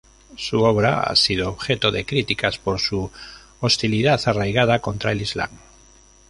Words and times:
Su 0.35 0.63
obra 0.63 1.01
ha 1.01 1.15
sido 1.15 1.47
objeto 1.49 1.91
de 1.91 2.07
críticas, 2.07 2.57
por 2.57 2.79
su 2.79 3.11
"hostilidad 3.59 4.19
arraigada" 4.27 4.79
contra 4.79 5.11
el 5.11 5.21
Islam. 5.21 5.51